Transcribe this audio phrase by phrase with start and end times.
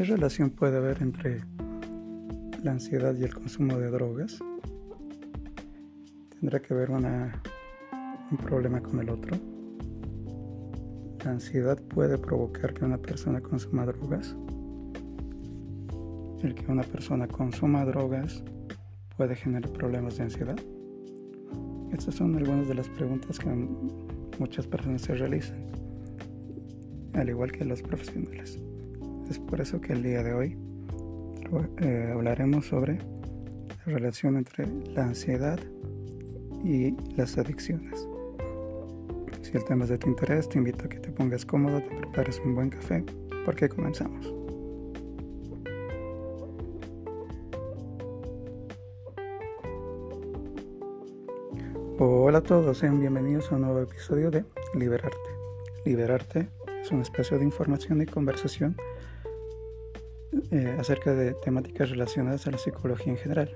[0.00, 1.42] ¿Qué relación puede haber entre
[2.62, 4.38] la ansiedad y el consumo de drogas?
[6.30, 9.36] ¿Tendrá que ver un problema con el otro?
[11.22, 14.34] ¿La ansiedad puede provocar que una persona consuma drogas?
[16.42, 18.42] ¿El que una persona consuma drogas
[19.18, 20.56] puede generar problemas de ansiedad?
[21.92, 23.50] Estas son algunas de las preguntas que
[24.38, 25.58] muchas personas se realizan,
[27.12, 28.58] al igual que los profesionales.
[29.30, 30.58] Es por eso que el día de hoy
[31.82, 35.56] eh, hablaremos sobre la relación entre la ansiedad
[36.64, 38.08] y las adicciones.
[39.42, 41.94] Si el tema es de tu interés, te invito a que te pongas cómodo, te
[41.94, 43.04] prepares un buen café,
[43.44, 44.34] porque comenzamos.
[52.00, 55.16] Hola a todos, sean bienvenidos a un nuevo episodio de Liberarte.
[55.84, 56.48] Liberarte
[56.82, 58.74] es un espacio de información y conversación
[60.32, 63.50] eh, acerca de temáticas relacionadas a la psicología en general,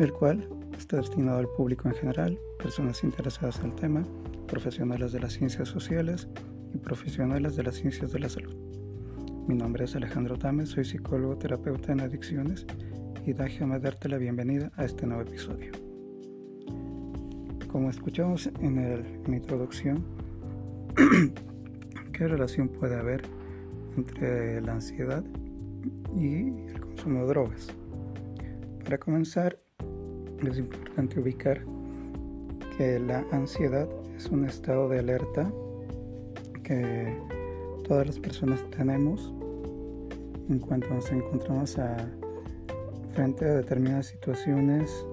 [0.00, 4.02] el cual está destinado al público en general, personas interesadas en el tema,
[4.48, 6.28] profesionales de las ciencias sociales
[6.74, 8.56] y profesionales de las ciencias de la salud.
[9.46, 12.66] Mi nombre es Alejandro Tames, soy psicólogo terapeuta en adicciones
[13.24, 15.70] y déjame darte la bienvenida a este nuevo episodio.
[17.70, 20.04] Como escuchamos en, el, en la introducción,
[22.12, 23.35] ¿qué relación puede haber
[23.96, 25.24] entre la ansiedad
[26.14, 27.68] y el consumo de drogas.
[28.84, 29.58] Para comenzar,
[30.48, 31.64] es importante ubicar
[32.76, 35.50] que la ansiedad es un estado de alerta
[36.62, 37.16] que
[37.86, 39.32] todas las personas tenemos
[40.48, 41.76] en cuanto nos encontramos
[43.12, 45.06] frente a determinadas situaciones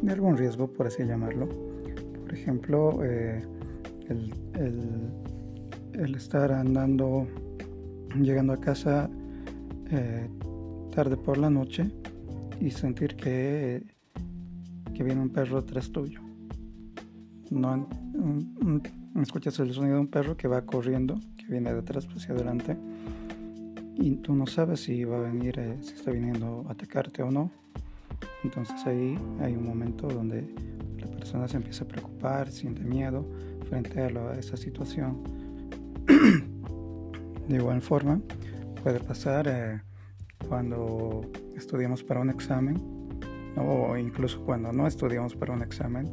[0.00, 1.48] de algún riesgo, por así llamarlo.
[2.24, 3.42] Por ejemplo, eh,
[4.08, 7.26] el estar andando
[8.20, 9.08] llegando a casa
[9.90, 10.28] eh,
[10.94, 11.90] tarde por la noche
[12.60, 13.82] y sentir que,
[14.94, 16.20] que viene un perro tras tuyo.
[17.50, 17.86] No,
[19.20, 22.76] escuchas el sonido de un perro que va corriendo, que viene de atrás hacia adelante,
[23.96, 27.30] y tú no sabes si va a venir, eh, si está viniendo a atacarte o
[27.30, 27.50] no.
[28.42, 30.48] Entonces ahí hay un momento donde
[30.98, 33.26] la persona se empieza a preocupar, siente miedo
[33.68, 35.41] frente a esa situación.
[37.52, 38.18] De igual forma,
[38.82, 39.78] puede pasar eh,
[40.48, 41.20] cuando
[41.54, 42.80] estudiamos para un examen
[43.58, 46.10] o incluso cuando no estudiamos para un examen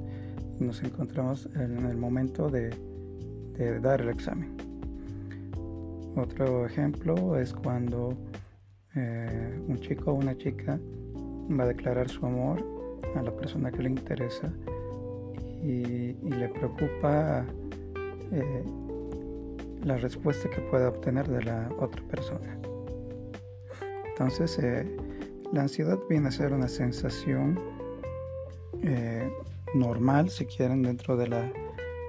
[0.60, 2.76] y nos encontramos en el momento de,
[3.82, 4.58] dar el examen.
[6.18, 8.18] Otro ejemplo es cuando
[8.96, 10.78] eh, un chico o una chica
[11.58, 12.62] va a declarar su amor
[13.16, 14.52] a la persona que le interesa
[15.64, 17.46] y, le preocupa
[18.34, 18.64] eh,
[19.84, 22.58] la respuesta que pueda obtener de la otra persona.
[24.10, 24.86] Entonces, eh,
[25.54, 27.60] la ansiedad viene a ser una sensación
[28.84, 29.32] eh,
[29.74, 31.52] normal, si quieren, dentro de la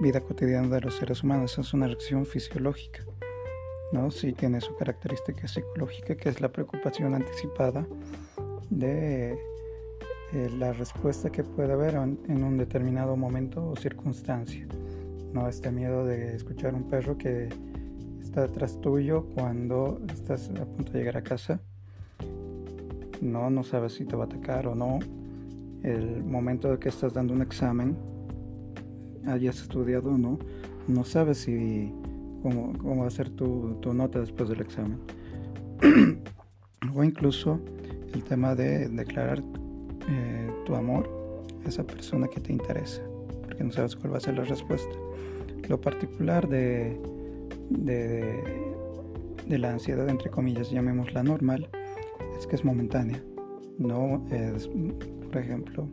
[0.01, 1.57] vida cotidiana de los seres humanos.
[1.57, 3.05] Es una reacción fisiológica,
[3.91, 4.11] ¿no?
[4.11, 7.87] Sí tiene su característica psicológica, que es la preocupación anticipada
[8.69, 9.33] de
[10.33, 14.67] eh, la respuesta que puede haber en un determinado momento o circunstancia.
[15.33, 15.47] ¿No?
[15.47, 17.49] Este miedo de escuchar un perro que
[18.21, 21.59] está detrás tuyo cuando estás a punto de llegar a casa.
[23.21, 24.99] No, no sabes si te va a atacar o no.
[25.83, 27.97] El momento de que estás dando un examen,
[29.27, 30.39] hayas estudiado o no,
[30.87, 31.91] no sabes si
[32.41, 34.99] cómo, cómo va a ser tu, tu nota después del examen.
[36.95, 37.59] o incluso
[38.13, 39.43] el tema de declarar
[40.09, 41.09] eh, tu amor
[41.65, 43.01] a esa persona que te interesa,
[43.51, 44.95] porque no sabes cuál va a ser la respuesta.
[45.67, 46.97] Lo particular de,
[47.69, 51.67] de, la ansiedad, entre comillas, llamémosla normal,
[52.39, 53.21] es que es momentánea.
[53.77, 55.89] No es, por ejemplo,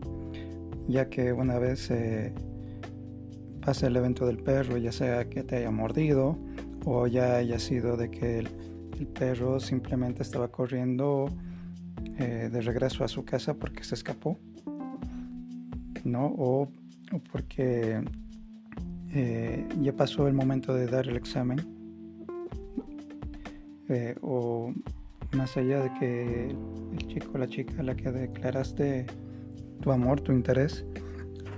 [0.86, 2.32] ya que una vez eh,
[3.60, 6.38] pasa el evento del perro, ya sea que te haya mordido
[6.84, 8.48] o ya haya sido de que el,
[9.14, 11.26] perro simplemente estaba corriendo
[12.18, 14.38] eh, de regreso a su casa porque se escapó,
[16.04, 16.26] ¿no?
[16.26, 16.87] O, o
[17.32, 18.02] porque
[19.12, 21.58] eh, ya pasó el momento de dar el examen
[23.88, 24.72] eh, o
[25.32, 26.50] más allá de que
[26.92, 29.06] el chico o la chica a la que declaraste
[29.80, 30.84] tu amor, tu interés,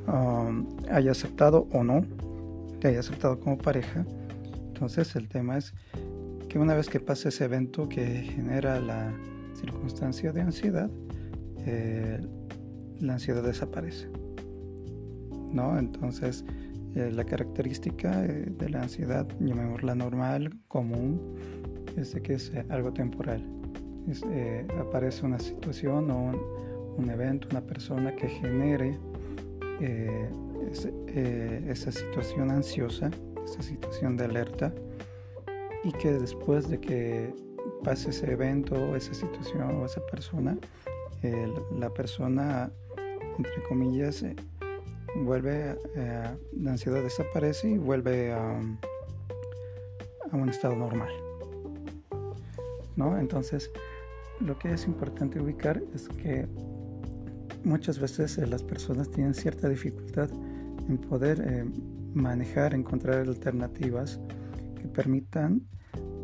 [0.06, 2.02] um, haya aceptado o no,
[2.80, 4.04] te haya aceptado como pareja.
[4.68, 5.74] Entonces el tema es
[6.48, 9.12] que una vez que pasa ese evento que genera la
[9.54, 10.90] circunstancia de ansiedad,
[11.66, 12.20] eh,
[13.00, 14.08] la ansiedad desaparece.
[15.52, 15.78] ¿No?
[15.78, 16.44] Entonces
[16.96, 21.36] eh, la característica eh, de la ansiedad, llamémosla normal, común,
[21.96, 23.44] es de que es eh, algo temporal.
[24.80, 26.32] aparece una situación o
[26.96, 28.98] un, evento, una persona que genere
[31.68, 33.10] esa situación ansiosa,
[33.44, 34.74] esa situación de alerta,
[35.84, 37.32] y que después de que
[37.84, 40.58] pase ese evento, esa situación o esa persona,
[41.78, 42.70] la persona,
[43.38, 44.24] entre comillas,
[45.16, 48.60] vuelve, la ansiedad desaparece y vuelve a,
[50.32, 51.10] un estado normal.
[52.96, 53.18] ¿no?
[53.18, 53.70] Entonces,
[54.40, 56.46] lo que es importante ubicar es que
[57.64, 60.30] muchas veces eh, las personas tienen cierta dificultad
[60.88, 61.64] en poder eh,
[62.14, 64.20] manejar, encontrar alternativas
[64.80, 65.62] que permitan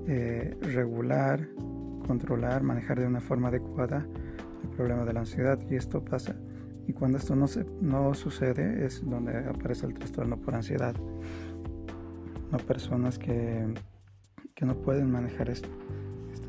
[0.07, 1.47] eh, regular,
[2.07, 4.07] controlar, manejar de una forma adecuada
[4.63, 6.37] el problema de la ansiedad y esto pasa.
[6.87, 10.95] Y cuando esto no, se, no sucede es donde aparece el trastorno por ansiedad.
[12.53, 13.67] No personas que,
[14.55, 15.69] que no pueden manejar esto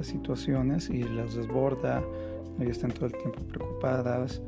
[0.03, 2.03] situaciones y las desborda
[2.59, 4.41] y están todo el tiempo preocupadas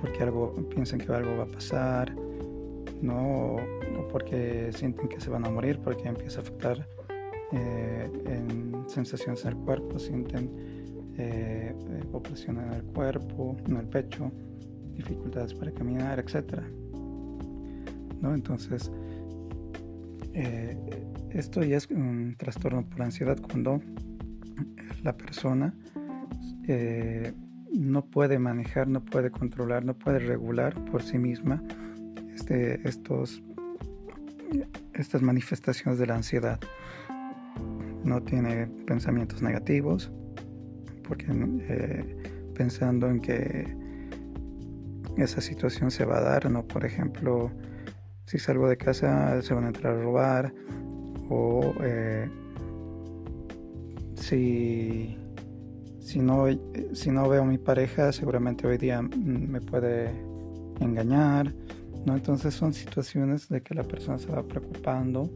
[0.00, 2.14] porque algo piensan que algo va a pasar
[3.00, 6.86] no o porque sienten que se van a morir porque empieza a afectar
[7.52, 10.71] eh, en sensaciones en cuerpo sienten
[11.18, 11.74] eh,
[12.12, 14.30] opresión en el cuerpo en el pecho
[14.94, 16.64] dificultades para caminar etcétera
[18.20, 18.90] no entonces
[20.34, 20.76] eh,
[21.30, 23.80] esto ya es un trastorno por ansiedad cuando
[25.02, 25.74] la persona
[26.68, 27.32] eh,
[27.72, 31.62] no puede manejar, no puede controlar, no puede regular por sí misma
[32.34, 33.42] este, estos,
[34.94, 36.60] estas manifestaciones de la ansiedad.
[38.04, 40.12] No tiene pensamientos negativos,
[41.12, 41.26] porque
[41.68, 42.16] eh,
[42.54, 43.66] pensando en que
[45.18, 46.66] esa situación se va a dar, ¿no?
[46.66, 47.50] Por ejemplo,
[48.24, 50.54] si salgo de casa se van a entrar a robar
[51.28, 52.30] o eh,
[54.14, 55.18] si,
[56.00, 56.46] si, no,
[56.94, 60.12] si no veo a mi pareja, seguramente hoy día me puede
[60.80, 61.52] engañar,
[62.06, 62.14] ¿no?
[62.14, 65.28] Entonces son situaciones de que la persona se va preocupando,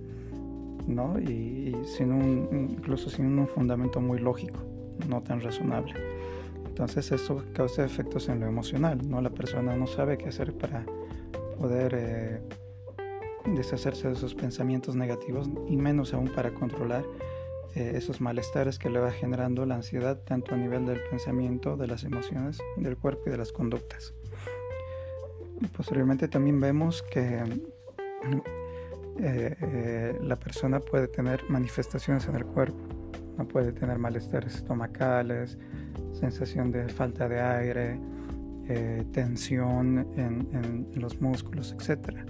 [0.86, 1.20] ¿no?
[1.20, 4.75] Y, sin un, incluso sin un fundamento muy lógico,
[5.08, 5.94] no tan razonable.
[6.66, 9.22] Entonces esto causa efectos en lo emocional, ¿no?
[9.22, 10.84] La persona no sabe qué hacer para
[11.58, 12.40] poder eh,
[13.46, 17.04] deshacerse de esos pensamientos negativos y menos aún para controlar
[17.74, 21.86] eh, esos malestares que le va generando la ansiedad tanto a nivel del pensamiento, de
[21.86, 24.12] las emociones, del cuerpo y de las conductas.
[25.74, 27.42] Posteriormente también vemos que
[29.18, 32.78] eh, la persona puede tener manifestaciones en el cuerpo,
[33.36, 35.58] no puede tener malestares estomacales,
[36.12, 38.00] sensación de falta de aire,
[39.12, 42.26] tensión en, los músculos, etc.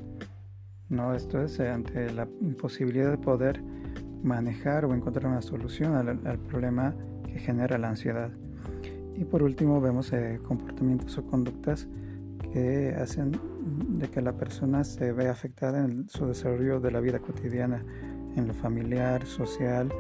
[0.89, 1.15] ¿No?
[1.15, 3.63] Esto es ante la imposibilidad de poder
[4.23, 6.95] manejar o encontrar una solución al, problema
[7.27, 8.31] que genera la ansiedad.
[9.17, 11.89] Y por último vemos eh, comportamientos o conductas
[12.53, 13.33] que hacen
[13.99, 17.83] de que la persona se vea afectada en su desarrollo de la vida cotidiana,
[18.37, 19.93] en lo familiar, social,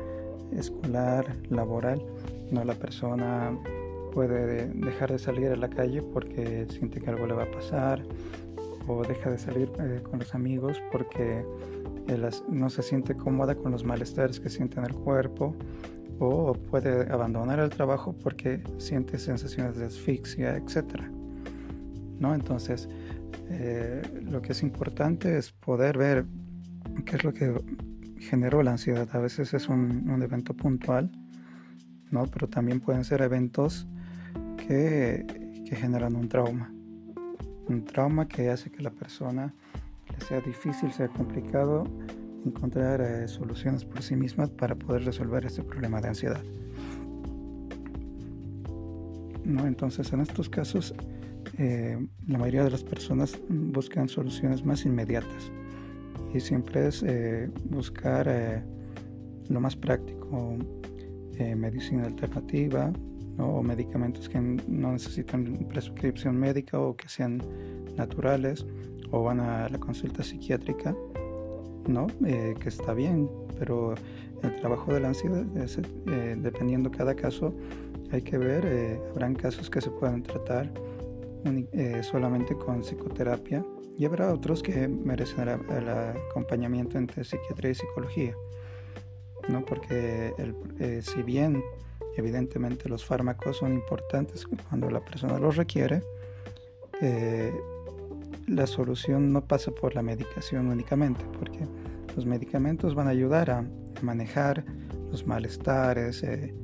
[0.52, 2.02] escolar, laboral.
[2.50, 3.58] No la persona
[4.12, 8.02] puede dejar de salir a la calle porque siente que algo le va a pasar
[8.88, 11.44] o deja de salir eh, con los amigos porque
[12.48, 15.54] no se siente cómoda con los malestares que siente en el cuerpo
[16.18, 21.02] o puede abandonar el trabajo porque siente sensaciones de asfixia, etc.
[22.18, 22.34] ¿No?
[22.34, 22.88] Entonces,
[23.50, 26.24] eh, lo que es importante es poder ver
[27.04, 27.52] qué es lo que
[28.18, 29.08] generó la ansiedad.
[29.12, 31.10] A veces es un, un evento puntual,
[32.10, 32.26] ¿no?
[32.26, 33.86] pero también pueden ser eventos
[34.56, 35.26] que,
[35.68, 36.72] que generan un trauma.
[37.68, 39.52] Un trauma que hace que la persona
[40.28, 41.84] sea difícil, sea complicado
[42.44, 46.42] encontrar eh, soluciones por sí mismas para poder resolver este problema de ansiedad.
[49.44, 49.66] ¿No?
[49.66, 50.94] Entonces, en estos casos,
[51.58, 55.50] eh, la mayoría de las personas buscan soluciones más inmediatas
[56.36, 58.64] y siempre es eh, buscar
[59.48, 60.56] lo más práctico,
[61.56, 62.92] medicina alternativa
[63.38, 67.42] o medicamentos que no necesitan prescripción médica o que sean
[67.96, 68.66] naturales
[69.10, 70.94] o van a la consulta psiquiátrica,
[71.86, 72.06] ¿no?
[72.24, 73.28] Eh, que está bien,
[73.58, 73.94] pero
[74.42, 77.54] el trabajo de la ansiedad, eh, dependiendo cada caso,
[78.10, 80.72] hay que ver, eh, habrán casos que se pueden tratar
[82.02, 83.64] solamente con psicoterapia
[83.98, 88.34] y habrá otros que merecen el, acompañamiento entre psiquiatría y psicología,
[89.48, 89.64] ¿no?
[89.64, 90.34] Porque
[91.02, 91.62] si bien
[92.16, 96.02] evidentemente los fármacos son importantes cuando la persona los requiere,
[98.46, 101.66] la solución no pasa por la medicación únicamente, porque
[102.14, 103.64] los medicamentos van a ayudar a
[104.02, 104.64] manejar
[105.10, 106.54] los malestares, eh,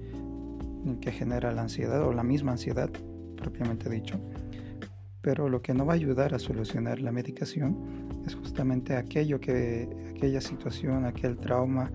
[1.01, 2.91] que genera la ansiedad o la misma ansiedad
[3.37, 4.19] propiamente dicho.
[5.23, 7.77] Pero lo que no va a ayudar a solucionar la medicación
[8.27, 11.91] es justamente aquello que, aquella situación, aquel trauma,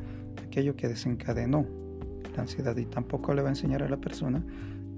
[0.45, 1.65] aquello que desencadenó
[2.35, 4.43] la ansiedad y tampoco le va a enseñar a la persona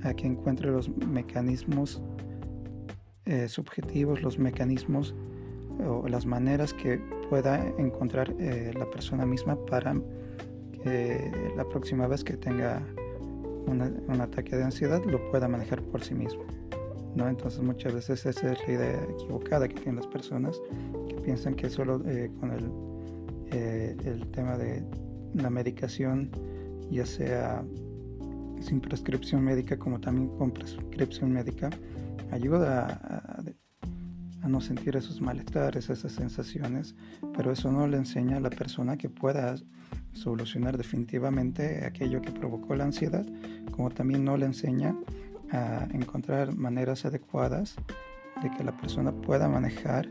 [0.04, 2.02] a que encuentre los mecanismos
[3.26, 5.16] eh, subjetivos, los mecanismos
[5.86, 9.96] o las maneras que pueda encontrar eh, la persona misma para
[10.84, 12.82] que la próxima vez que tenga
[13.68, 16.44] un ataque de ansiedad lo pueda manejar por sí mismo.
[17.28, 20.60] Entonces muchas veces esa es la idea equivocada que tienen las personas
[21.08, 22.72] que piensan que solo eh, con el,
[23.52, 24.84] eh, el tema de
[25.34, 26.32] la medicación,
[26.90, 27.64] ya sea
[28.62, 31.70] sin prescripción médica como también con prescripción médica,
[32.32, 33.42] ayuda a,
[34.42, 36.96] a no sentir esos malestares, esas sensaciones,
[37.36, 39.56] pero eso no le enseña a la persona que pueda
[40.14, 43.26] solucionar definitivamente aquello que provocó la ansiedad,
[43.72, 44.96] como también no le enseña
[45.52, 47.76] a encontrar maneras adecuadas
[48.42, 50.08] de que la persona pueda manejar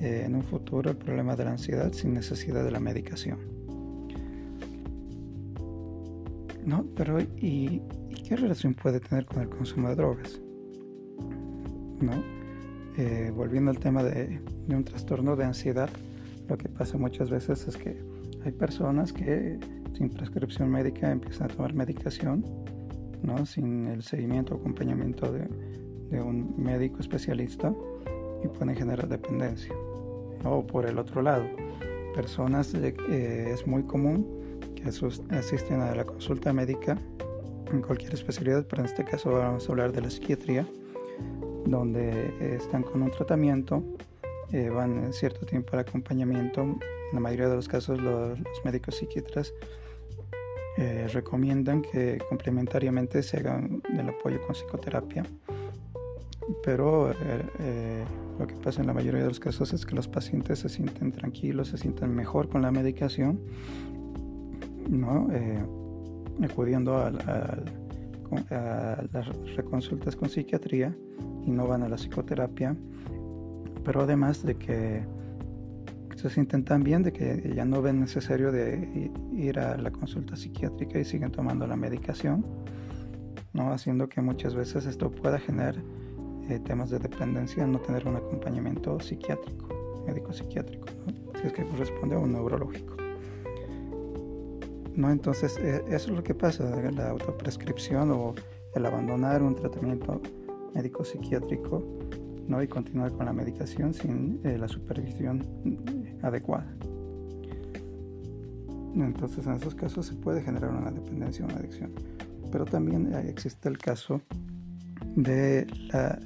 [0.00, 3.38] eh, en un futuro el problema de la ansiedad sin necesidad de la medicación.
[6.64, 6.84] ¿No?
[6.96, 7.82] Pero ¿y,
[8.26, 10.40] qué relación puede tener con el consumo de drogas?
[12.00, 12.12] ¿No?
[12.96, 15.90] Eh, volviendo al tema de, de un trastorno de ansiedad,
[16.48, 17.96] lo que pasa muchas veces es que
[18.44, 19.58] hay personas que
[19.96, 22.44] sin prescripción médica empiezan a tomar medicación,
[23.22, 23.46] ¿no?
[23.46, 25.48] sin el seguimiento o acompañamiento de,
[26.20, 27.74] un médico especialista
[28.44, 29.72] y pueden generar dependencia.
[30.44, 31.44] O por el otro lado,
[32.14, 34.26] personas eh, es muy común
[34.74, 34.88] que
[35.34, 36.98] asisten a la consulta médica
[37.72, 40.66] en cualquier especialidad, pero en este caso vamos a hablar de la psiquiatría,
[41.64, 43.82] donde están con un tratamiento,
[44.52, 46.78] eh, van cierto tiempo al acompañamiento en
[47.14, 49.54] la mayoría de los casos los, médicos psiquiatras
[50.78, 55.22] eh, recomiendan que complementariamente se hagan el apoyo con psicoterapia,
[56.64, 57.14] pero eh,
[57.58, 58.04] eh,
[58.38, 61.12] lo que pasa en la mayoría de los casos es que los pacientes se sienten
[61.12, 63.38] tranquilos, se sienten mejor con la medicación,
[64.88, 65.28] ¿no?
[66.42, 67.08] acudiendo a,
[68.50, 70.96] a las reconsultas con psiquiatría
[71.44, 72.74] y no van a la psicoterapia,
[73.84, 75.02] pero además de que
[76.22, 80.36] se sienten tan bien de que ya no ven necesario de ir a la consulta
[80.36, 82.46] psiquiátrica y siguen tomando la medicación,
[83.52, 83.72] ¿no?
[83.72, 85.74] haciendo que muchas veces esto pueda generar
[86.48, 89.68] eh, temas de dependencia, no tener un acompañamiento psiquiátrico,
[90.06, 90.86] médico psiquiátrico,
[91.40, 92.94] si es que corresponde a un neurológico.
[94.94, 95.10] ¿no?
[95.10, 98.36] Entonces, eh, eso es lo que pasa, la autoprescripción o
[98.76, 100.22] el abandonar un tratamiento
[100.72, 101.82] médico psiquiátrico
[102.46, 102.62] ¿no?
[102.62, 106.66] y continuar con la medicación sin eh, la supervisión adecuada.
[108.94, 111.92] Entonces en esos casos se puede generar una dependencia o una adicción.
[112.50, 114.20] Pero también existe el caso
[115.16, 116.18] de las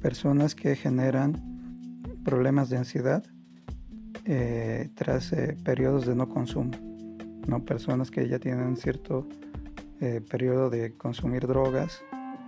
[0.00, 1.34] personas que generan
[2.24, 3.24] problemas de ansiedad
[4.26, 6.70] eh, tras eh, periodos de no consumo.
[7.46, 7.64] ¿no?
[7.64, 9.26] Personas que ya tienen cierto
[10.00, 12.02] eh, periodo de consumir drogas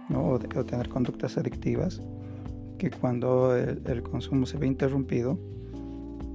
[0.08, 0.24] ¿no?
[0.24, 2.02] o, de, tener conductas adictivas,
[2.78, 5.38] que cuando el consumo se ve interrumpido,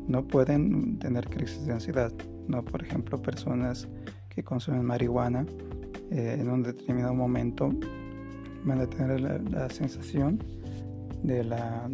[0.08, 2.12] no pueden tener crisis de ansiedad.
[2.48, 2.64] ¿no?
[2.64, 3.88] Por ejemplo, personas
[4.30, 5.46] que consumen marihuana
[6.12, 7.70] eh, en un determinado momento
[8.64, 10.44] van a tener la, sensación
[11.24, 11.90] de, la,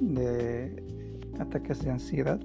[0.00, 0.82] de,
[1.38, 2.40] ataques de ansiedad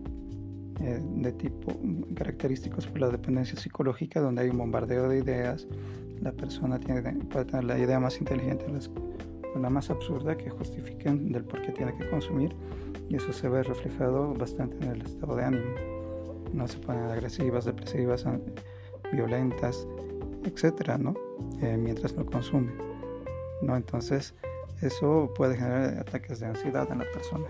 [0.81, 1.73] eh, de tipo
[2.15, 5.67] característicos por la dependencia psicológica, donde hay un bombardeo de ideas.
[6.21, 8.65] La persona tiene, puede tener la idea más inteligente
[9.57, 12.55] la más absurda que justifiquen del por qué tiene que consumir
[13.09, 15.75] y eso se ve reflejado bastante en el estado de ánimo.
[16.53, 18.25] No se ponen agresivas, depresivas,
[19.11, 19.87] violentas,
[20.43, 21.13] etcétera, ¿no?
[21.61, 22.71] Eh, mientras no consume,
[23.61, 23.75] ¿no?
[23.75, 24.33] Entonces,
[24.81, 27.47] eso puede generar ataques de ansiedad en la persona.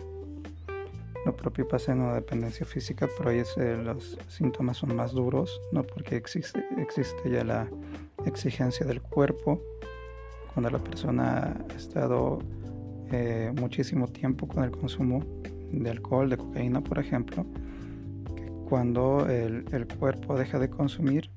[1.26, 5.62] Lo propio pasa en una dependencia física, pero ahí eh, los síntomas son más duros,
[5.72, 5.84] ¿no?
[5.84, 7.68] Porque existe, existe ya la
[8.26, 9.62] exigencia del cuerpo
[10.58, 12.40] cuando la persona ha estado
[13.12, 15.24] eh, muchísimo tiempo con el consumo
[15.72, 17.46] de alcohol, de cocaína, por ejemplo,
[18.68, 21.30] cuando el, cuerpo deja de consumir,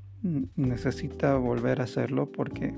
[0.56, 2.72] necesita volver a hacerlo porque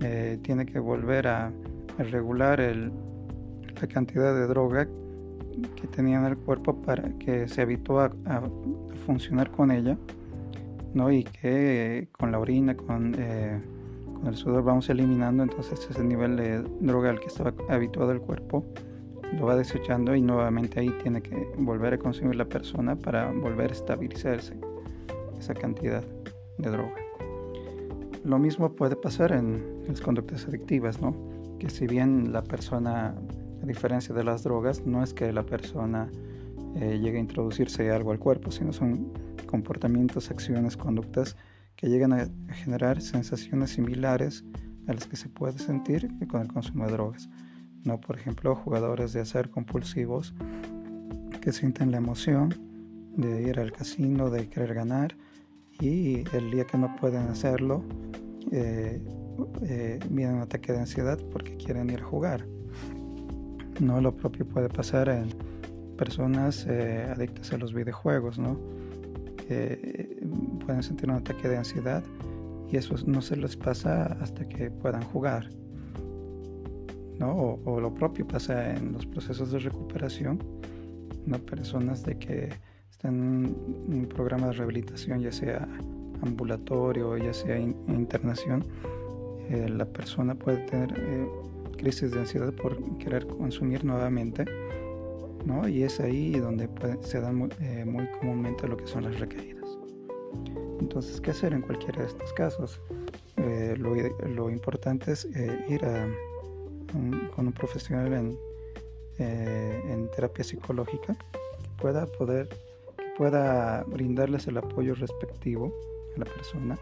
[0.00, 1.52] eh, tiene que volver a,
[1.98, 4.88] regular la cantidad de droga
[5.78, 8.42] que tenía en el cuerpo para que se habitúe a,
[9.04, 9.98] funcionar con ella,
[10.94, 11.12] ¿no?
[11.12, 13.75] Y que con la orina, eh, con
[14.28, 18.64] el sudor vamos eliminando entonces ese nivel de droga al que estaba habituado el cuerpo
[19.32, 23.70] lo va desechando y nuevamente ahí tiene que volver a consumir la persona para volver
[23.70, 24.54] a estabilizarse
[25.38, 26.02] esa cantidad
[26.58, 26.94] de droga.
[28.24, 31.14] lo mismo puede pasar en las conductas adictivas, ¿no?
[31.58, 33.14] Que si bien la persona,
[33.62, 36.08] a diferencia de las drogas, no es que la persona
[36.76, 39.12] eh, llegue a introducirse algo al cuerpo, sino son
[39.46, 41.36] comportamientos, acciones, conductas
[41.76, 44.44] que llegan a generar sensaciones similares
[44.88, 47.28] a las que se puede sentir con el consumo de drogas.
[47.84, 48.00] ¿no?
[48.00, 50.34] Por ejemplo, jugadores de hacer compulsivos
[51.40, 52.54] que sienten la emoción
[53.16, 55.16] de ir al casino, de querer ganar
[55.80, 57.84] y el día que no pueden hacerlo,
[58.50, 59.02] eh,
[59.62, 62.46] eh, un ataque de ansiedad porque quieren ir a jugar.
[63.80, 65.28] No lo propio puede pasar en
[65.96, 68.58] personas eh, adictas a los videojuegos, ¿no?
[70.66, 72.02] Pueden sentir un ataque de ansiedad
[72.70, 75.48] y eso no se les pasa hasta que puedan jugar.
[77.18, 77.60] ¿no?
[77.64, 80.38] O, lo propio pasa en los procesos de recuperación,
[81.24, 81.38] ¿no?
[81.38, 82.48] personas de que
[82.90, 85.66] están en un programa de rehabilitación, ya sea
[86.22, 88.64] ambulatorio, ya sea internación,
[89.48, 91.26] eh, la persona puede tener eh,
[91.76, 94.44] crisis de ansiedad por querer consumir nuevamente,
[95.44, 95.68] ¿no?
[95.68, 96.68] y es ahí donde
[97.02, 99.55] se dan muy, eh, muy comúnmente lo que son las recaídas.
[100.80, 102.80] Entonces, ¿qué hacer en cualquiera de estos casos?
[103.36, 105.26] lo, lo, importante es
[105.68, 106.08] ir a,
[107.34, 108.38] con un profesional en,
[109.18, 112.48] en terapia psicológica que pueda poder
[113.16, 115.72] pueda brindarles el apoyo respectivo
[116.16, 116.78] a la persona,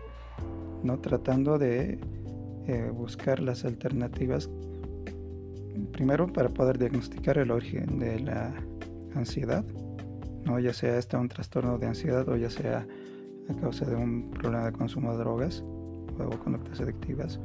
[0.83, 0.99] ¿no?
[0.99, 1.99] tratando de
[2.67, 4.51] eh, buscar las alternativas,
[5.93, 8.53] primero para poder diagnosticar el origen de la
[9.15, 9.65] ansiedad,
[10.45, 10.59] ¿no?
[10.59, 12.87] ya sea este un trastorno de ansiedad o ya sea
[13.49, 15.65] a causa de un problema de consumo de drogas
[16.19, 17.41] o conductas adictivas.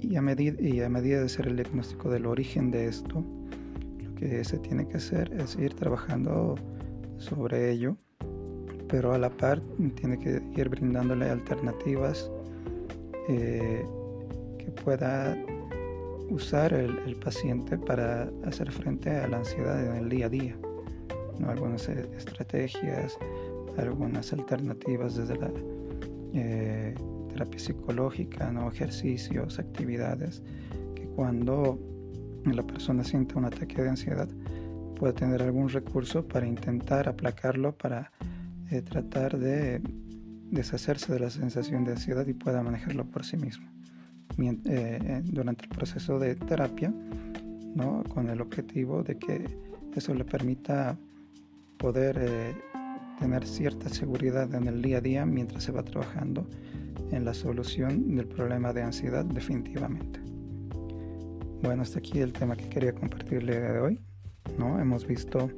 [0.00, 3.24] Y a, medida, y a medida de ser el diagnóstico del origen de esto,
[4.02, 6.56] lo que se tiene que hacer es ir trabajando
[7.18, 7.96] sobre ello,
[8.88, 9.62] pero a la par
[9.94, 12.30] tiene que ir brindándole alternativas
[13.28, 13.86] eh,
[14.58, 15.36] que pueda
[16.28, 20.56] usar el, paciente para hacer frente a la ansiedad en el día a día.
[21.46, 23.18] Algunas e, estrategias,
[23.76, 25.50] algunas alternativas desde la
[26.34, 26.94] eh,
[27.28, 28.70] terapia psicológica, ¿no?
[28.70, 30.42] ejercicios, actividades,
[30.94, 31.78] que cuando
[32.44, 34.28] la persona siente un ataque de ansiedad,
[34.96, 38.12] puede tener algún recurso para intentar aplacarlo, para
[38.70, 39.80] eh, tratar de
[40.50, 43.66] deshacerse de la sensación de ansiedad y pueda manejarlo por sí mismo.
[44.38, 46.92] Eh, durante el proceso de terapia,
[47.74, 48.02] ¿no?
[48.04, 49.44] con el objetivo de que
[49.94, 50.96] eso le permita
[51.76, 52.18] poder
[53.22, 56.44] tener cierta seguridad en el día a día mientras se va trabajando
[57.12, 60.18] en la solución del problema de ansiedad definitivamente.
[61.62, 64.00] Bueno, hasta aquí el tema que quería compartirle de hoy.
[64.58, 64.80] ¿no?
[64.80, 65.48] Hemos visto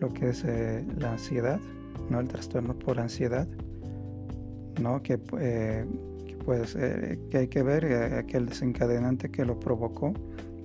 [0.00, 1.60] lo que es eh, la ansiedad,
[2.08, 2.18] ¿no?
[2.18, 3.46] El trastorno por ansiedad,
[4.80, 5.02] ¿no?
[5.02, 5.84] Que, eh,
[6.24, 10.14] que ser, que hay que ver eh, aquel desencadenante que lo provocó,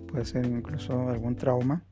[0.08, 1.84] puede ser incluso algún trauma,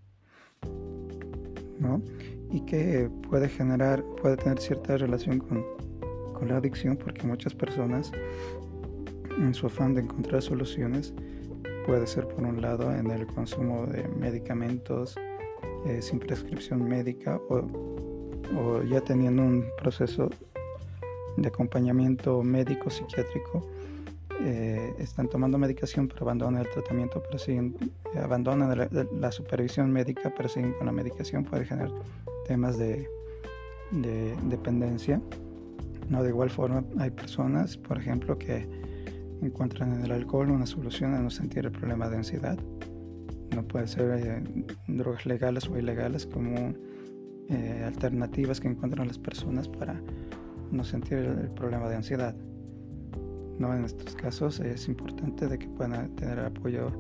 [1.77, 2.01] ¿no?
[2.51, 5.63] Y que puede generar, puede tener cierta relación con,
[6.33, 8.11] con la adicción, porque muchas personas,
[9.37, 11.13] en su afán de encontrar soluciones,
[11.85, 15.15] puede ser por un lado en el consumo de medicamentos,
[15.85, 20.29] eh, sin prescripción médica o, ya teniendo un proceso
[21.37, 23.65] de acompañamiento médico psiquiátrico
[24.41, 27.75] eh, están tomando medicación pero abandonan el tratamiento pero siguen
[28.15, 31.91] eh, abandonan la, supervisión médica pero siguen con la medicación puede generar
[32.47, 33.07] temas de,
[33.91, 35.21] de dependencia
[36.09, 38.67] no de igual forma hay personas por ejemplo que
[39.41, 42.57] encuentran en el alcohol una solución a no sentir el problema de ansiedad
[43.55, 44.43] no puede ser eh,
[44.87, 46.73] drogas legales o ilegales como
[47.49, 49.99] eh, alternativas que encuentran las personas para
[50.71, 52.35] no sentir el, problema de ansiedad.
[53.59, 53.75] ¿No?
[53.75, 56.91] En estos casos es importante de que puedan tener apoyo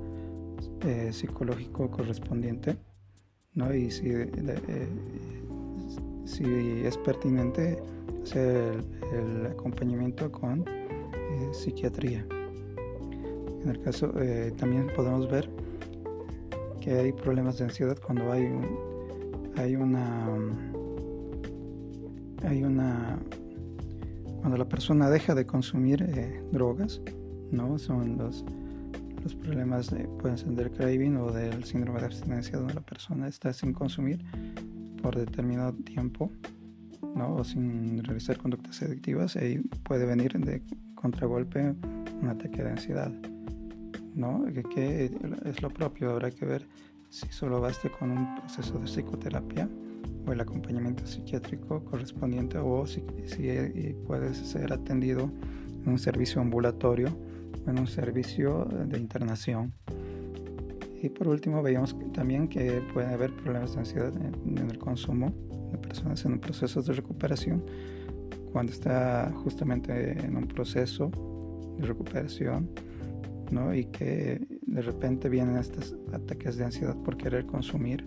[0.81, 2.77] eh, psicológico correspondiente
[3.53, 3.73] ¿no?
[3.73, 4.11] y si,
[6.25, 6.43] si
[6.85, 7.81] es pertinente
[8.23, 10.65] hacer el, acompañamiento con
[11.53, 12.25] psiquiatría.
[13.63, 14.13] En el caso
[14.57, 15.49] también podemos ver
[16.79, 18.49] que hay problemas de ansiedad cuando hay
[19.57, 20.27] hay una
[22.43, 23.19] hay una
[24.39, 27.01] cuando la persona deja de consumir eh, drogas
[27.51, 28.45] no son los
[29.23, 33.27] los problemas de, pueden ser del craving o del síndrome de abstinencia donde la persona
[33.27, 34.23] está sin consumir
[35.01, 36.31] por determinado tiempo
[37.15, 37.35] ¿no?
[37.35, 40.61] o sin realizar conductas adictivas y puede venir de
[40.95, 41.75] contragolpe
[42.21, 43.11] un ataque de ansiedad
[44.15, 44.45] ¿no?
[44.75, 45.11] Que,
[45.45, 46.67] es lo propio, habrá que ver
[47.09, 49.69] si solo basta con un proceso de psicoterapia
[50.27, 56.41] o el acompañamiento psiquiátrico correspondiente o si, si puede ser atendido en en un servicio
[56.41, 57.09] ambulatorio
[57.65, 59.73] o en un servicio de internación.
[61.01, 65.33] Y por último, veíamos también que pueden haber problemas de ansiedad en, el consumo
[65.71, 67.63] de personas en procesos de recuperación
[68.51, 71.11] cuando está justamente en un proceso
[71.77, 72.69] de recuperación
[73.51, 73.73] ¿no?
[73.73, 78.03] y que de repente vienen estos ataques de ansiedad por querer consumir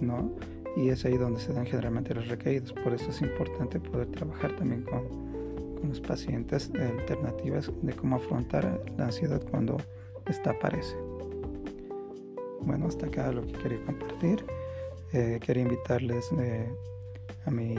[0.00, 0.32] ¿no?
[0.76, 4.54] Y es ahí donde se dan generalmente las recaídas por eso es importante poder trabajar
[4.56, 5.08] también con,
[5.78, 9.76] con los pacientes alternativas de cómo afrontar la ansiedad cuando
[10.26, 10.96] esta aparece.
[12.62, 14.44] Bueno hasta acá lo que quería compartir.
[15.12, 16.68] Eh, quería invitarles eh,
[17.46, 17.74] a mi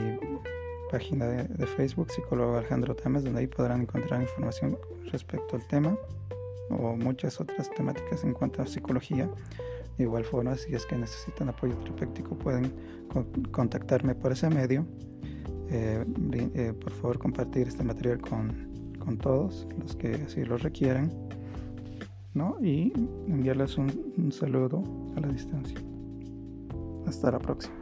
[0.90, 4.78] página de, Facebook, psicólogo Alejandro Temes, donde ahí podrán encontrar información
[5.12, 5.98] respecto al tema
[6.70, 9.28] o muchas otras temáticas en cuanto a psicología.
[9.98, 12.72] Igual forma, si es que necesitan apoyo terapéutico, pueden
[13.50, 14.84] contactarme por ese medio.
[15.70, 21.10] Eh, eh, por favor, compartir este material con, con, todos los que así lo requieran.
[22.34, 22.56] ¿no?
[22.62, 22.92] Y
[23.26, 24.82] enviarles un saludo
[25.16, 25.78] a la distancia.
[27.06, 27.74] Hasta la próxima.